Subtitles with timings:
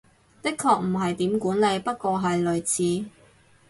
[0.41, 3.05] 的確唔係點管理，不過係類似